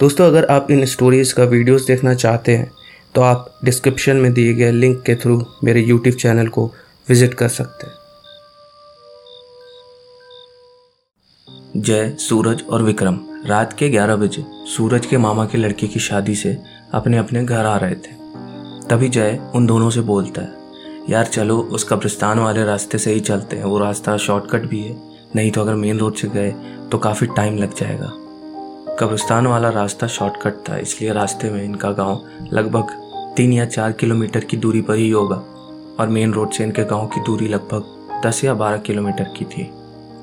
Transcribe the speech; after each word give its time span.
दोस्तों, 0.00 0.26
अगर 0.26 0.44
आप 0.44 0.70
इन 0.70 0.84
स्टोरीज़ 0.84 1.34
का 1.34 1.44
वीडियोस 1.44 1.86
देखना 1.86 2.14
चाहते 2.14 2.56
हैं 2.56 2.70
तो 3.14 3.20
आप 3.20 3.58
डिस्क्रिप्शन 3.64 4.16
में 4.16 4.32
दिए 4.32 4.54
गए 4.54 4.70
लिंक 4.72 5.02
के 5.02 5.14
थ्रू 5.14 5.36
मेरे 5.64 5.80
यूट्यूब 5.80 6.16
चैनल 6.16 6.48
को 6.48 6.64
विज़िट 7.08 7.34
कर 7.34 7.48
सकते 7.48 7.86
हैं। 7.86 7.92
जय 11.76 12.14
सूरज 12.18 12.62
और 12.70 12.82
विक्रम। 12.82 13.18
रात 13.46 13.72
के 13.72 13.88
11 13.88 14.16
बजे 14.16 14.44
सूरज 14.68 15.06
के 15.06 15.16
मामा 15.16 15.44
के 15.46 15.58
लड़के 15.58 15.86
की 15.86 16.00
शादी 16.00 16.34
से 16.34 16.56
अपने 16.94 17.18
अपने 17.18 17.44
घर 17.44 17.64
आ 17.66 17.76
रहे 17.76 17.94
थे। 17.94 18.12
तभी 18.88 19.08
जय 19.08 19.38
उन 19.54 19.66
दोनों 19.66 19.90
से 19.90 20.00
बोलता 20.02 20.42
है, 20.42 20.52
यार 21.10 21.24
चलो, 21.26 21.58
उस 21.58 21.84
कब्रिस्तान 21.84 22.38
वाले 22.38 22.64
रास्ते 22.64 22.98
से 22.98 23.12
ही 23.12 23.20
चलते 23.20 23.56
हैं। 23.56 23.64
वो 23.64 23.78
रास्ता 23.78 24.16
शॉर्टकट 24.18 24.68
भी 24.68 24.80
है। 24.80 24.96
नहीं 25.36 25.50
तो 25.50 25.60
अगर 25.60 25.74
मेन 25.76 25.98
रोड 25.98 26.14
से 26.14 26.28
गए 26.28 26.52
तो 26.92 26.98
काफ़ी 26.98 27.26
टाइम 27.26 27.56
लग 27.56 27.74
जाएगा। 27.76 28.12
कब्रिस्तान 29.00 29.46
वाला 29.46 29.68
रास्ता 29.68 30.06
शॉर्टकट 30.06 30.54
था, 30.68 30.76
इसलिए 30.78 31.12
रास्ते 31.12 31.50
में 31.50 31.62
इनका 31.64 31.90
गाँव 31.90 32.24
लगभग 32.52 32.90
तीन 33.36 33.52
या 33.52 33.64
चार 33.66 33.92
किलोमीटर 33.92 34.40
की 34.40 34.56
दूरी 34.56 34.80
पर 34.80 34.94
ही 34.94 35.08
होगा 35.10 35.36
और 36.00 36.08
मेन 36.08 36.32
रोड 36.32 36.50
से 36.50 36.64
इनके 36.64 36.84
गाँव 36.84 37.06
की 37.06 37.20
दूरी 37.20 37.48
लगभग 37.48 38.22
दस 38.26 38.42
या 38.44 38.54
बारह 38.54 38.76
किलोमीटर 38.78 39.32
की 39.36 39.44
थी। 39.44 39.64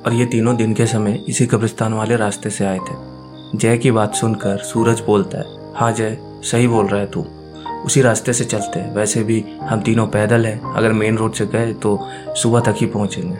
और 0.05 0.13
ये 0.13 0.25
तीनों 0.25 0.55
दिन 0.57 0.73
के 0.73 0.85
समय 0.85 1.23
इसी 1.29 1.45
कब्रिस्तान 1.45 1.93
वाले 1.93 2.15
रास्ते 2.15 2.49
से 2.49 2.65
आए 2.65 2.77
थे। 2.79 3.57
जय 3.57 3.77
की 3.77 3.91
बात 3.91 4.15
सुनकर 4.15 4.57
सूरज 4.63 4.99
बोलता 4.99 5.37
है 5.37 5.73
हाँ 5.75 5.91
जय, 5.91 6.17
सही 6.43 6.67
बोल 6.67 6.87
रहा 6.87 6.99
है 7.01 7.07
तू। 7.07 7.25
उसी 7.85 8.01
रास्ते 8.01 8.33
से 8.33 8.45
चलते 8.45 8.79
हैं। 8.79 8.93
वैसे 8.95 9.23
भी 9.23 9.43
हम 9.61 9.81
तीनों 9.81 10.07
पैदल 10.07 10.45
हैं। 10.45 10.73
अगर 10.73 10.93
मेन 10.93 11.17
रोड 11.17 11.33
से 11.33 11.45
गए 11.45 11.73
तो 11.73 11.99
सुबह 12.37 12.59
तक 12.61 12.75
ही 12.77 12.85
पहुँचेंगे। 12.87 13.37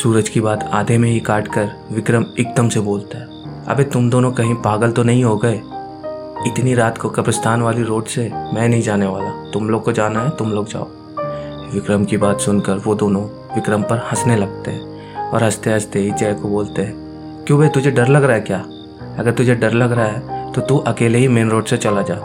सूरज 0.00 0.28
की 0.28 0.40
बात 0.40 0.68
आधे 0.72 0.98
में 0.98 1.08
ही 1.10 1.20
काट 1.20 1.48
कर 1.48 1.70
विक्रम 1.92 2.26
एकदम 2.38 2.68
से 2.68 2.80
बोलता 2.80 3.18
है 3.18 3.33
अबे 3.66 3.84
तुम 3.84 4.08
दोनों 4.10 4.30
कहीं 4.32 4.54
पागल 4.54 4.90
तो 4.92 5.02
नहीं 5.02 5.22
हो 5.24 5.36
गए? 5.36 5.60
इतनी 6.46 6.74
रात 6.74 6.98
को 6.98 7.08
कब्रिस्तान 7.08 7.62
वाली 7.62 7.82
रोड 7.82 8.06
से 8.06 8.22
मैं 8.54 8.68
नहीं 8.68 8.82
जाने 8.82 9.06
वाला। 9.06 9.30
तुम 9.52 9.68
लोग 9.68 9.82
को 9.84 9.92
जाना 9.92 10.22
है, 10.22 10.30
तुम 10.30 10.50
लोग 10.50 10.66
जाओ। 10.68 10.84
विक्रम 11.72 12.04
की 12.04 12.16
बात 12.16 12.40
सुनकर 12.40 12.78
वो 12.78 12.94
दोनों 12.94 13.22
विक्रम 13.54 13.82
पर 13.82 13.98
हंसने 14.10 14.36
लगते 14.36 14.70
हैं 14.70 15.30
और 15.30 15.44
हँसते 15.44 15.70
हँसते 15.70 15.98
ही 15.98 16.10
जय 16.10 16.34
को 16.34 16.48
बोलते 16.48 16.82
हैं, 16.82 16.94
क्यों 17.46 17.58
भाई 17.58 17.68
तुझे 17.68 17.90
डर 17.90 18.08
लग 18.08 18.24
रहा 18.24 18.36
है 18.36 18.42
क्या? 18.42 18.58
अगर 19.18 19.32
तुझे 19.32 19.54
डर 19.54 19.72
लग 19.74 19.92
रहा 19.92 20.06
है 20.06 20.52
तो 20.52 20.60
तू 20.60 20.78
अकेले 20.86 21.18
ही 21.18 21.28
मेन 21.28 21.50
रोड 21.50 21.64
से 21.64 21.76
चला 21.76 22.02
जा। 22.02 22.20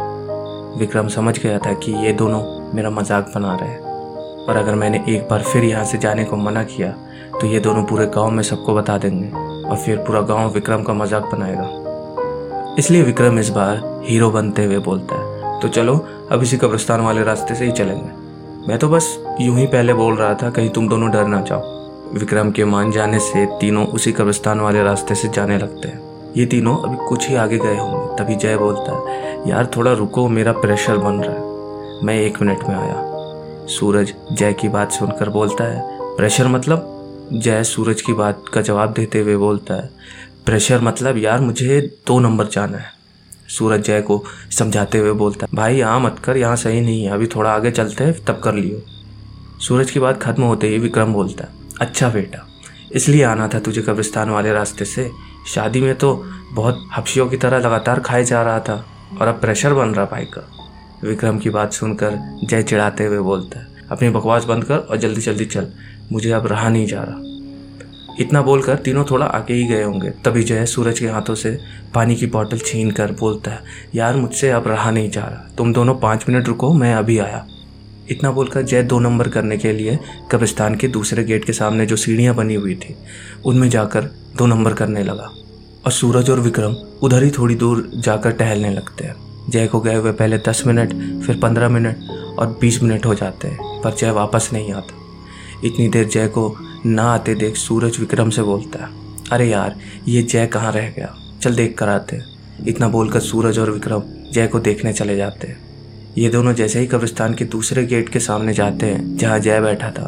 विक्रम 0.80 1.08
समझ 1.09 1.38
गया 1.39 1.59
था 1.59 1.73
कि 1.75 1.91
ये 2.06 2.13
दोनों 2.13 2.41
मेरा 2.73 2.89
मज़ाक 2.89 3.31
बना 3.35 3.56
रहे 3.56 3.69
हैं। 3.69 3.80
और 3.80 4.58
अगर 4.58 4.75
मैंने 4.75 5.03
एक 5.09 5.28
बार 5.30 5.44
फिर 5.44 5.63
यहाँ 5.63 5.85
से 5.85 5.97
जाने 5.97 6.23
को 6.23 6.35
मना 6.38 6.63
किया 6.66 6.91
तो 7.31 7.47
ये 7.47 7.59
दोनों 7.59 7.83
पूरे 7.83 8.06
गाँव 8.08 8.31
में 8.31 8.44
सबको 8.44 8.75
बता 8.75 8.97
देंगे। 8.97 9.48
और 9.70 9.78
फिर 9.78 9.98
पूरा 9.98 10.22
गाँव 10.22 10.50
विक्रम 10.50 10.84
का 10.84 10.94
मज़ाक 10.94 11.30
बनाएगा। 11.36 12.75
इसलिए 12.80 13.02
विक्रम 13.02 13.39
इस 13.39 13.50
बार 13.50 14.03
हीरो 14.06 14.30
बनते 14.30 14.66
हुए 14.66 14.80
बोलता 14.80 15.16
है। 15.16 15.59
तो 15.62 15.67
चलो, 15.67 16.06
अब 16.31 16.44
इसी 16.44 16.58
कब्रिस्तान 16.58 17.02
वाले 17.02 17.23
रास्ते 17.23 17.56
से 17.56 17.66
ही 17.66 17.72
चलेंगे। 17.72 18.67
मैं 18.67 18.78
तो 18.80 18.90
बस 18.90 19.08
यूँ 19.42 19.58
ही 19.58 19.66
पहले 19.66 19.94
बोल 19.94 20.16
रहा 20.16 20.34
था, 20.34 20.50
कहीं 20.50 20.70
तुम 20.70 20.90
दोनों 20.90 21.12
डर 21.12 21.28
ना 21.28 21.42
जाओ। 21.42 21.62
विक्रम 22.14 22.52
के 22.52 22.66
मान 22.66 22.92
जाने 22.92 23.20
से 23.20 23.45
तीनों 23.45 23.86
उसी 23.86 24.12
कब्रिस्तान 24.12 24.59
वाले 24.59 24.84
रास्ते 24.84 25.16
से 25.16 25.28
जाने 25.28 25.58
लगते 25.58 25.88
हैं। 25.88 26.34
ये 26.38 26.45
तीनों 26.45 26.78
अभी 26.78 26.97
कुछ 27.09 27.30
ही 27.30 27.36
आगे 27.36 27.58
गए 27.58 27.78
होंगे, 27.78 28.23
तभी 28.23 28.36
जय 28.36 28.58
बोलता 28.58 28.92
है, 28.92 29.50
यार, 29.50 29.72
थोड़ा 29.78 29.94
रुको, 29.94 30.28
मेरा 30.28 30.52
प्रेशर 30.52 30.97
बन 30.97 31.14
रहा 31.14 31.36
है। 31.36 32.03
मैं 32.03 32.16
एक 32.16 32.42
मिनट 32.42 32.64
में 32.64 32.75
आया। 32.75 33.06
सूरज 33.67 34.14
जय 34.31 34.53
की 34.53 34.70
बात 34.70 34.92
सुनकर 34.92 35.30
बोलता 35.30 35.64
है 35.64 35.81
प्रेशर 36.16 36.47
मतलब? 36.47 36.98
जय 37.31 37.63
सूरज 37.63 38.02
की 38.02 38.13
बात 38.13 38.44
का 38.53 38.61
जवाब 38.61 38.94
देते 38.94 39.19
हुए 39.19 39.35
बोलता 39.38 39.73
है 39.73 39.89
प्रेशर 40.45 40.81
मतलब 40.81 41.17
यार 41.17 41.39
मुझे 41.39 41.80
दो 42.08 42.19
नंबर 42.19 42.47
जाना 42.47 42.77
है। 42.77 42.91
सूरज 43.49 43.83
जय 43.83 44.02
को 44.02 44.23
समझाते 44.52 44.97
हुए 44.97 45.11
बोलता 45.13 45.45
है, 45.45 45.55
भाई, 45.55 45.75
यहाँ 45.75 46.00
मत 46.00 46.19
कर, 46.23 46.38
यहाँ 46.38 46.55
सही 46.55 46.81
नहीं 46.81 47.03
है, 47.03 47.11
अभी 47.11 47.27
थोड़ा 47.27 47.52
आगे 47.52 47.72
चलते 47.72 48.03
हैं, 48.03 48.13
तब 48.25 48.39
कर 48.39 48.53
लियो। 48.53 48.81
सूरज 49.59 49.91
की 49.91 50.00
बात 50.00 50.22
खत्म 50.22 50.44
होते 50.44 50.67
ही 50.67 50.77
विक्रम 50.79 51.13
बोलता 51.13 51.44
है 51.44 51.57
अच्छा 51.81 52.09
बेटा, 52.09 52.45
इसलिए 52.91 53.23
आना 53.23 53.47
था 53.47 53.59
तुझे 53.59 53.81
कब्रिस्तान 53.81 54.29
वाले 54.29 54.53
रास्ते 54.53 54.85
से। 54.85 55.09
शादी 55.47 55.81
में 55.81 55.96
तो 55.96 56.13
बहुत 56.53 56.88
हफ्शियों 56.94 57.28
की 57.29 57.38
तरह 57.38 57.59
लगातार 57.59 58.00
खाए 58.00 58.23
जा 58.23 58.41
रहा 58.44 58.59
था, 58.59 58.85
और 59.22 59.28
अब 59.28 59.41
प्रेशर 59.41 59.73
बन 59.73 59.94
रहा 59.94 60.06
भाई 60.06 60.25
का। 60.28 60.47
विक्रम 61.03 61.38
की 61.40 61.50
बात 61.50 61.73
सुनकर 61.73 62.17
जय 62.44 62.63
चिढ़ाते 62.63 63.06
हुए 63.06 63.19
बोलता 63.19 63.59
है 63.59 63.78
अपनी 63.91 64.09
बकवास 64.09 64.44
बंद 64.44 64.63
कर 64.63 64.77
और 64.77 64.97
जल्दी 64.97 65.22
जल्दी 65.22 65.45
चल। 65.45 65.67
मुझे 66.11 66.31
अब 66.31 66.47
रहा 66.47 66.69
नहीं 66.69 66.88
जा 66.88 67.03
रहा। 67.03 67.17
इतना 68.19 68.41
बोलकर 68.41 68.75
तीनों 68.75 69.03
थोड़ा 69.03 69.25
आगे 69.25 69.53
ही 69.53 69.63
गए 69.63 69.83
होंगे। 69.83 70.09
तभी 70.09 70.44
जय 70.44 70.66
सूरज 70.66 71.00
के 71.00 71.07
हाथों 71.07 71.35
से 71.35 71.59
पानी 71.94 72.16
की 72.16 72.25
बॉटल 72.25 72.57
छीन 72.57 72.91
कर 72.91 73.11
बोलता 73.11 73.51
है, 73.51 73.59
यार, 73.95 74.16
मुझसे 74.16 74.49
अब 74.49 74.67
रहा 74.67 74.91
नहीं 74.91 75.09
जा 75.11 75.22
रहा। 75.22 75.49
तुम 75.57 75.73
दोनों 75.73 75.95
पाँच 75.95 76.25
मिनट 76.29 76.47
रुको, 76.47 76.73
मैं 76.73 76.95
अभी 76.95 77.17
आया। 77.17 77.47
इतना 78.09 78.31
बोलकर 78.31 78.61
जय 78.61 78.83
दो 78.83 78.99
नंबर 78.99 79.28
करने 79.28 79.57
के 79.57 79.73
लिए 79.73 79.99
कब्रिस्तान 80.31 80.75
के 80.75 80.88
दूसरे 80.88 81.23
गेट 81.23 81.45
के 81.45 81.53
सामने 81.53 81.85
जो 81.85 81.95
सीढ़ियाँ 81.95 82.35
बनी 82.35 82.55
हुई 82.55 82.75
थी, 82.75 82.95
उनमें 83.45 83.69
जाकर 83.69 84.01
दो 84.38 84.45
नंबर 84.45 84.73
करने 84.73 85.03
लगा। 85.03 85.31
और 85.85 85.91
सूरज 85.91 86.29
और 86.29 86.39
विक्रम 86.39 86.75
उधर 87.03 87.23
ही 87.23 87.31
थोड़ी 87.31 87.55
दूर 87.55 87.91
जाकर 87.95 88.31
टहलने 88.31 88.69
लगते 88.69 89.03
हैं। 89.03 89.16
जय 89.49 89.67
को 89.67 89.79
गए 89.79 89.95
हुए 89.95 90.11
पहले 90.11 90.38
दस 90.38 90.63
मिनट, 90.67 90.89
फिर 91.25 91.39
पंद्रह 91.39 91.69
मिनट 91.69 91.97
और 92.39 92.57
बीस 92.61 92.83
मिनट 92.83 93.05
हो 93.05 93.16
जाते 93.16 93.47
हैं। 93.47 93.69
पर 93.84 93.95
जय 93.95 94.12
वापस 94.12 94.50
नहीं 94.53 94.73
आता। 94.73 94.97
इतनी 95.66 95.88
देर 95.90 96.07
जय 96.07 96.28
को 96.28 96.56
ना 96.85 97.03
आते 97.03 97.35
देख 97.35 97.56
सूरज 97.56 98.00
विक्रम 98.00 98.29
से 98.29 98.41
बोलता 98.41 98.84
है, 98.84 98.90
अरे 99.31 99.50
यार, 99.50 99.75
ये 100.07 100.22
जय 100.23 100.47
कहाँ 100.47 100.72
रह 100.72 100.90
गया? 100.90 101.16
चल 101.41 101.56
देख 101.56 101.78
कर 101.78 101.90
आते 101.90 102.19
इतना 102.67 102.88
बोलकर 102.88 103.19
सूरज 103.19 103.59
और 103.59 103.72
विक्रम 103.72 104.03
जय 104.34 104.47
को 104.47 104.59
देखने 104.59 104.94
चले 104.94 105.16
जाते 105.17 105.47
हैं। 105.47 105.57
ये 106.17 106.29
दोनों 106.29 106.53
जैसे 106.53 106.79
ही 106.79 106.88
कब्रिस्तान 106.88 107.34
के 107.34 107.45
दूसरे 107.45 107.85
गेट 107.85 108.09
के 108.09 108.19
सामने 108.19 108.53
जाते 108.53 108.85
हैं, 108.85 109.17
जहाँ 109.17 109.40
जय 109.40 109.59
बैठा 109.62 109.90
था। 109.90 110.07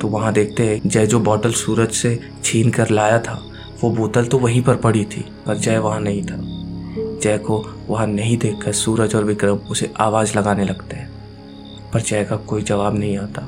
तो 0.00 0.08
वहाँ 0.08 0.32
देखते 0.32 0.62
हैं, 0.62 0.80
जय 0.86 1.06
जो 1.06 1.20
बॉटल 1.20 1.52
सूरज 1.52 1.90
से 1.90 2.18
छीन 2.44 2.70
कर 2.70 2.90
लाया 2.90 3.18
था, 3.18 3.40
वो 3.82 3.90
बोतल 3.90 4.24
तो 4.24 4.38
वहीं 4.38 4.62
पर 4.62 4.76
पड़ी 4.76 5.04
थी, 5.04 5.24
पर 5.46 5.56
जय 5.56 5.78
वहाँ 5.78 6.00
नहीं 6.00 6.22
था। 6.22 6.36
जय 7.22 7.38
को 7.38 7.64
वहाँ 7.88 8.06
नहीं 8.06 8.36
देखकर 8.38 8.72
सूरज 8.72 9.14
और 9.14 9.24
विक्रम 9.24 9.56
उसे 9.70 9.90
आवाज़ 9.96 10.36
लगाने 10.38 10.64
लगते 10.64 10.96
हैं। 10.96 11.10
पर 11.92 12.00
जय 12.00 12.24
का 12.24 12.36
कोई 12.36 12.62
जवाब 12.62 12.98
नहीं 12.98 13.16
आता। 13.18 13.42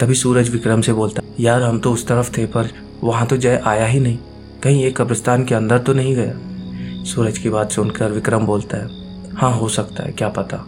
तभी 0.00 0.14
सूरज 0.14 0.48
विक्रम 0.50 0.80
से 0.80 0.92
बोलता, 0.92 1.22
यार, 1.40 1.62
हम 1.62 1.78
तो 1.78 1.92
उस 1.92 2.06
तरफ़ 2.06 2.36
थे, 2.36 2.46
पर 2.46 2.68
वहाँ 3.04 3.26
तो 3.26 3.36
जय 3.36 3.60
आया 3.66 3.86
ही 3.86 4.00
नहीं। 4.00 4.18
कहीं 4.62 4.84
एक 4.84 4.96
कब्रिस्तान 4.96 5.44
के 5.44 5.54
अंदर 5.54 5.78
तो 5.78 5.92
नहीं 5.92 6.14
गया? 6.16 7.04
सूरज 7.04 7.38
की 7.38 7.50
बात 7.50 7.70
सुनकर 7.72 8.12
विक्रम 8.12 8.46
बोलता 8.46 8.76
है 8.76 9.00
हाँ 9.34 9.52
हो 9.52 9.68
सकता 9.68 10.02
है, 10.02 10.12
क्या 10.12 10.28
पता? 10.28 10.64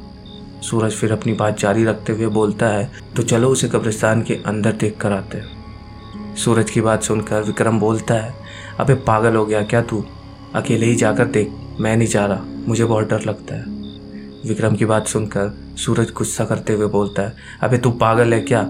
सूरज 0.63 0.93
फिर 0.93 1.13
अपनी 1.13 1.33
बात 1.33 1.59
जारी 1.61 1.85
रखते 1.85 2.13
हुए 2.13 2.27
बोलता 2.27 2.67
है 2.67 2.91
तो 3.17 3.23
चलो 3.23 3.49
उसे 3.49 3.69
कब्रिस्तान 3.69 4.23
के 4.23 4.35
अंदर 4.47 4.73
देख 4.73 4.97
कर 5.01 5.13
आते 5.13 5.39
हैं। 5.39 6.35
सूरज 6.37 6.71
की 6.71 6.81
बात 6.81 7.03
सुनकर 7.03 7.43
विक्रम 7.43 7.79
बोलता 7.81 8.15
है, 8.15 8.35
अबे, 8.81 8.95
पागल 8.95 9.37
हो 9.37 9.45
गया 9.47 9.63
क्या 9.63 9.83
तू? 9.83 10.05
अकेले 10.55 10.87
ही 10.87 10.95
जाकर 10.97 11.27
देख, 11.27 11.53
मैं 11.81 11.97
नहीं 11.97 12.09
जा 12.09 12.27
रहा, 12.27 12.45
मुझे 12.69 12.85
बहुत 12.85 13.09
डर 13.09 13.23
लगता 13.23 13.55
है। 13.55 13.74
विक्रम 14.45 14.77
की 14.77 14.85
बात 14.85 15.07
सुनकर 15.07 15.55
सूरज 15.77 16.11
गुस्सा 16.11 16.45
करते 16.45 16.73
हुए 16.73 16.87
बोलता 16.87 17.23
है, 17.23 17.35
अबे 17.63 17.79
तू 17.79 17.91
पागल 17.91 18.35
है 18.35 18.41
क्या? 18.41 18.67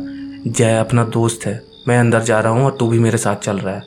जय 0.46 0.78
अपना 0.78 1.04
दोस्त 1.04 1.46
है। 1.46 1.62
मैं 1.88 1.98
अंदर 1.98 2.22
जा 2.22 2.40
रहा 2.40 2.52
हूँ 2.52 2.64
और 2.64 2.76
तू 2.80 2.88
भी 2.88 2.98
मेरे 2.98 3.18
साथ 3.18 3.36
चल 3.36 3.58
रहा 3.58 3.74
है। 3.74 3.82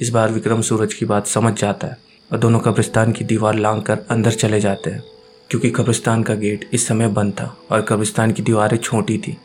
इस 0.00 0.10
बार 0.10 0.32
विक्रम 0.32 0.60
सूरज 0.60 0.94
की 0.94 1.06
बात 1.06 1.26
समझ 1.26 1.60
जाता 1.60 1.86
है 1.86 1.98
और 2.32 2.38
दोनों 2.38 2.60
कब्रिस्तान 2.60 3.12
की 3.12 3.24
दीवार 3.24 3.54
लांग 3.54 3.82
कर 3.82 3.98
अंदर 4.10 4.30
चले 4.30 4.60
जाते 4.60 4.90
हैं। 4.90 5.02
क्योंकि 5.50 5.70
कब्रिस्तान 5.70 6.22
का 6.22 6.34
गेट 6.34 6.70
इस 6.72 6.86
समय 6.86 7.08
बंद 7.08 7.32
था 7.32 7.56
और 7.70 7.82
कब्रिस्तान 7.82 8.32
की 8.32 8.42
दीवारें 8.42 8.78
छोटी 8.78 9.18
थी। 9.18 9.36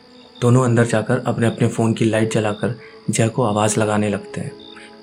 दोनों 0.42 0.64
अंदर 0.64 0.86
जाकर 0.86 1.22
अपने 1.26 1.46
अपने 1.46 1.68
फ़ोन 1.68 1.92
की 1.92 2.04
लाइट 2.04 2.32
जलाकर 2.32 2.78
जय 3.10 3.28
को 3.28 3.42
आवाज़ 3.42 3.80
लगाने 3.80 4.08
लगते 4.08 4.40
हैं। 4.40 4.52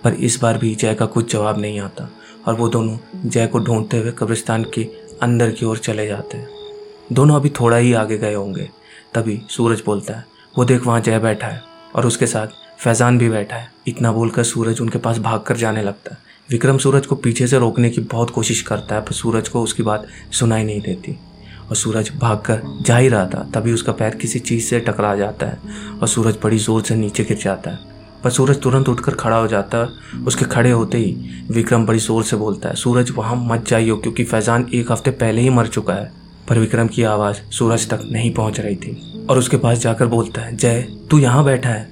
पर 0.03 0.13
इस 0.13 0.39
बार 0.41 0.57
भी 0.57 0.75
जय 0.75 0.93
का 0.93 1.05
कुछ 1.05 1.33
जवाब 1.33 1.59
नहीं 1.59 1.79
आता 1.79 2.09
और 2.47 2.53
वो 2.53 2.69
दोनों 2.69 2.97
जय 3.29 3.47
को 3.47 3.59
ढूंढते 3.59 3.97
हुए 3.97 4.11
कब्रिस्तान 4.11 4.65
के 4.73 4.87
अंदर 5.21 5.51
की 5.51 5.65
ओर 5.65 5.77
चले 5.77 6.07
जाते 6.07 6.37
हैं। 6.37 6.62
दोनों 7.11 7.35
अभी 7.35 7.49
थोड़ा 7.51 7.77
ही 7.77 7.93
आगे 7.93 8.17
गए 8.17 8.33
होंगे। 8.33 8.69
तभी 9.13 9.41
सूरज 9.49 9.81
बोलता 9.85 10.13
है, 10.13 10.25
वो 10.55 10.65
देख 10.65 10.85
वहाँ 10.85 10.99
जय 11.01 11.19
बैठा 11.19 11.47
है 11.47 11.61
और 11.95 12.05
उसके 12.05 12.27
साथ 12.27 12.47
फैज़ान 12.79 13.17
भी 13.17 13.29
बैठा 13.29 13.55
है। 13.55 13.71
इतना 13.87 14.11
बोलकर 14.11 14.43
सूरज 14.43 14.81
उनके 14.81 14.97
पास 14.97 15.17
भाग 15.19 15.41
कर 15.41 15.57
जाने 15.57 15.81
लगता 15.81 16.13
है। 16.13 16.31
विक्रम 16.49 16.77
सूरज 16.77 17.05
को 17.05 17.15
पीछे 17.15 17.47
से 17.47 17.59
रोकने 17.59 17.89
की 17.89 18.01
बहुत 18.03 18.29
कोशिश 18.29 18.61
करता 18.61 18.95
है, 18.95 19.01
पर 19.01 19.11
सूरज 19.13 19.47
को 19.49 19.61
उसकी 19.63 19.83
बात 19.83 20.07
सुनाई 20.31 20.63
नहीं 20.63 20.81
देती। 20.81 21.17
और 21.63 21.75
सूरज 21.75 22.11
भागकर 22.15 22.61
जा 22.81 22.97
ही 22.97 23.07
रहा 23.09 23.25
था, 23.25 23.43
तभी 23.53 23.73
उसका 23.73 23.91
पैर 23.91 24.15
किसी 24.15 24.39
चीज़ 24.39 24.65
से 24.65 24.79
टकरा 24.79 25.15
जाता 25.15 25.45
है 25.45 25.59
और 26.01 26.07
सूरज 26.07 26.37
बड़ी 26.43 26.57
ज़ोर 26.57 26.81
से 26.81 26.95
नीचे 26.95 27.23
गिर 27.23 27.37
जाता 27.37 27.71
है। 27.71 27.91
पर 28.23 28.29
सूरज 28.29 28.61
तुरंत 28.61 28.89
उठकर 28.89 29.13
खड़ा 29.13 29.37
हो 29.37 29.47
जाता 29.47 29.77
है, 29.77 29.87
उसके 30.25 30.45
खड़े 30.45 30.71
होते 30.71 30.97
ही 30.97 31.45
विक्रम 31.51 31.85
बड़ी 31.85 31.99
ज़ोर 31.99 32.23
से 32.23 32.35
बोलता 32.35 32.69
है, 32.69 32.75
सूरज, 32.75 33.11
वहाँ 33.11 33.35
मत 33.37 33.67
जाइयो 33.67 33.97
क्योंकि 33.97 34.23
फैज़ान 34.23 34.67
एक 34.73 34.91
हफ़्ते 34.91 35.11
पहले 35.13 35.41
ही 35.41 35.49
मर 35.49 35.67
चुका 35.67 35.93
है। 35.93 36.11
पर 36.47 36.59
विक्रम 36.59 36.87
की 36.87 37.03
आवाज़ 37.03 37.37
सूरज 37.51 37.87
तक 37.89 38.01
नहीं 38.03 38.33
पहुँच 38.33 38.59
रही 38.59 38.75
थी 38.75 39.25
और 39.29 39.37
उसके 39.37 39.57
पास 39.57 39.77
जाकर 39.77 40.05
बोलता 40.05 40.41
है, 40.41 40.55
जय, 40.55 40.81
तू 41.11 41.19
यहाँ 41.19 41.43
बैठा 41.45 41.69
है 41.69 41.89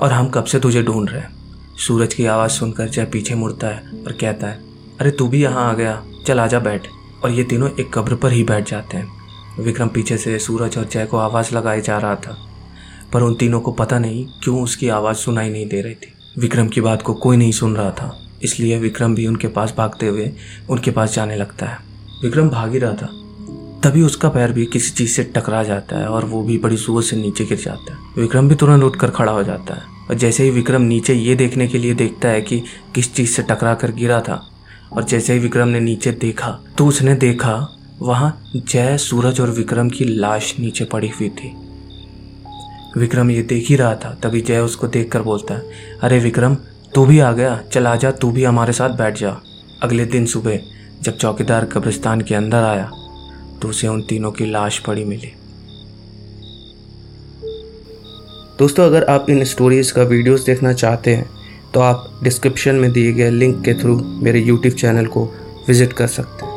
और 0.00 0.12
हम 0.12 0.28
कब 0.28 0.44
से 0.44 0.60
तुझे 0.60 0.82
ढूंढ 0.82 1.10
रहे 1.10 1.20
हैं? 1.20 1.30
सूरज 1.78 2.14
की 2.14 2.26
आवाज़ 2.26 2.50
सुनकर 2.50 2.88
जय 2.88 3.04
पीछे 3.04 3.34
मुड़ता 3.34 3.66
है 3.66 4.02
और 4.06 4.12
कहता 4.12 4.46
है, 4.46 4.58
अरे 5.00 5.10
तू 5.10 5.28
भी 5.28 5.42
यहाँ 5.42 5.68
आ 5.70 5.72
गया, 5.74 6.02
चल 6.26 6.40
आजा 6.40 6.58
बैठ। 6.60 6.86
और 7.24 7.30
ये 7.30 7.44
तीनों 7.44 7.68
एक 7.70 7.92
कब्र 7.94 8.14
पर 8.14 8.32
ही 8.32 8.42
बैठ 8.44 8.70
जाते 8.70 8.96
हैं। 8.96 9.20
विक्रम 9.58 9.88
पीछे 9.88 10.16
से 10.16 10.38
सूरज 10.38 10.76
और 10.78 10.84
जय 10.84 11.06
को 11.06 11.16
आवाज़ 11.16 11.54
लगाए 11.54 11.80
जा 11.80 11.98
रहा 11.98 12.14
था, 12.16 12.36
पर 13.12 13.22
उन 13.22 13.34
तीनों 13.34 13.60
को 13.60 13.72
पता 13.72 13.98
नहीं 13.98 14.24
क्यों 14.42 14.62
उसकी 14.62 14.88
आवाज़ 14.88 15.16
सुनाई 15.16 15.50
नहीं 15.50 15.66
दे 15.68 15.80
रही 15.80 15.94
थी। 15.94 16.12
विक्रम 16.38 16.68
की 16.68 16.80
बात 16.80 17.02
को 17.02 17.14
कोई 17.14 17.36
नहीं 17.36 17.52
सुन 17.52 17.76
रहा 17.76 17.90
था, 17.90 18.14
इसलिए 18.42 18.78
विक्रम 18.78 19.14
भी 19.14 19.26
उनके 19.26 19.48
पास 19.48 19.74
भागते 19.78 20.06
हुए 20.06 20.30
उनके 20.70 20.90
पास 20.90 21.14
जाने 21.14 21.36
लगता 21.36 21.66
है। 21.66 21.78
विक्रम 22.22 22.48
भाग 22.48 22.72
ही 22.72 22.78
रहा 22.78 22.92
था 22.92 23.08
तभी 23.84 24.02
उसका 24.02 24.28
पैर 24.28 24.52
भी 24.52 24.64
किसी 24.66 24.90
चीज़ 24.90 25.10
से 25.10 25.22
टकरा 25.36 25.62
जाता 25.62 25.98
है 25.98 26.06
और 26.06 26.24
वो 26.24 26.42
भी 26.42 26.58
बड़ी 26.58 26.76
ज़ोर 26.76 27.02
से 27.02 27.16
नीचे 27.16 27.44
गिर 27.44 27.58
जाता 27.58 27.92
है। 27.92 27.98
विक्रम 28.16 28.48
भी 28.48 28.54
तुरंत 28.54 28.84
उठकर 28.84 29.10
खड़ा 29.10 29.32
हो 29.32 29.42
जाता 29.42 29.74
है। 29.74 29.90
और 30.02 30.14
जैसे 30.16 30.44
ही 30.44 30.50
विक्रम 30.50 30.82
नीचे 30.82 31.14
ये 31.14 31.34
देखने 31.34 31.66
के 31.68 31.78
लिए 31.78 31.94
देखता 31.94 32.28
है 32.28 32.40
कि 32.42 32.62
किस 32.94 33.12
चीज़ 33.14 33.30
से 33.30 33.42
टकरा 33.42 33.74
कर 33.74 33.92
गिरा 33.92 34.20
था, 34.20 34.40
और 34.92 35.04
जैसे 35.04 35.32
ही 35.32 35.38
विक्रम 35.38 35.68
ने 35.68 35.80
नीचे 35.80 36.12
देखा 36.12 36.58
तो 36.78 36.86
उसने 36.86 37.14
देखा, 37.16 37.54
वहाँ 38.00 38.52
जय, 38.56 38.96
सूरज 38.98 39.40
और 39.40 39.50
विक्रम 39.50 39.88
की 39.88 40.04
लाश 40.04 40.54
नीचे 40.60 40.84
पड़ी 40.84 41.08
हुई 41.10 41.28
थी। 41.30 41.54
विक्रम 42.96 43.30
ये 43.30 43.42
देख 43.44 43.68
ही 43.68 43.76
रहा 43.76 43.94
था, 43.94 44.14
तभी 44.22 44.40
जय 44.40 44.58
उसको 44.60 44.88
देख 44.88 45.10
कर 45.12 45.22
बोलता 45.22 45.54
है, 45.54 45.70
अरे 46.02 46.18
विक्रम, 46.18 46.54
तू 46.94 47.04
भी 47.06 47.18
आ 47.18 47.32
गया, 47.32 47.60
चल 47.72 47.86
आ 47.86 47.94
जा, 47.96 48.10
तू 48.10 48.30
भी 48.30 48.44
हमारे 48.44 48.72
साथ 48.72 48.96
बैठ 48.96 49.18
जा। 49.18 49.36
अगले 49.82 50.04
दिन 50.06 50.26
सुबह, 50.26 50.58
जब 51.02 51.16
चौकीदार 51.16 51.64
कब्रिस्तान 51.64 52.20
के 52.20 52.34
अंदर 52.34 52.64
आया 52.64 52.90
तो 53.62 53.68
उसे 53.68 53.88
उन 53.88 54.02
तीनों 54.02 54.30
की 54.32 54.46
लाश 54.46 54.78
पड़ी 54.78 55.04
मिली। 55.04 55.32
दोस्तों, 58.58 58.84
अगर 58.86 59.04
आप 59.04 59.26
इन 59.30 59.44
स्टोरीज़ 59.44 59.92
का 59.92 60.02
वीडियोस 60.04 60.44
देखना 60.44 60.72
चाहते 60.74 61.14
हैं 61.14 61.28
तो 61.74 61.80
आप 61.80 62.20
डिस्क्रिप्शन 62.22 62.74
में 62.74 62.90
दिए 62.92 63.12
गए 63.12 63.30
लिंक 63.30 63.62
के 63.64 63.74
थ्रू 63.74 63.96
मेरे 64.22 64.40
यूट्यूब 64.40 64.74
चैनल 64.74 65.06
को 65.06 65.24
विज़िट 65.68 65.92
कर 65.92 66.06
सकते 66.08 66.44
हैं। 66.44 66.51